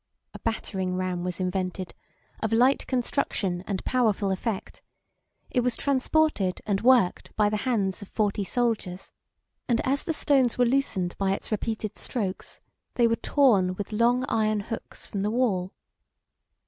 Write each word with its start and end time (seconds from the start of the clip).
A 0.33 0.39
battering 0.39 0.95
ram 0.95 1.23
was 1.23 1.39
invented, 1.39 1.93
of 2.41 2.51
light 2.51 2.87
construction 2.87 3.63
and 3.67 3.85
powerful 3.85 4.31
effect: 4.31 4.81
it 5.51 5.59
was 5.59 5.75
transported 5.77 6.59
and 6.65 6.81
worked 6.81 7.31
by 7.35 7.49
the 7.49 7.57
hands 7.69 8.01
of 8.01 8.07
forty 8.09 8.43
soldiers; 8.43 9.11
and 9.67 9.79
as 9.85 10.01
the 10.01 10.11
stones 10.13 10.57
were 10.57 10.65
loosened 10.65 11.15
by 11.19 11.33
its 11.33 11.51
repeated 11.51 11.99
strokes, 11.99 12.59
they 12.95 13.05
were 13.05 13.15
torn 13.15 13.75
with 13.75 13.91
long 13.93 14.25
iron 14.27 14.61
hooks 14.61 15.05
from 15.05 15.21
the 15.21 15.29
wall. 15.29 15.71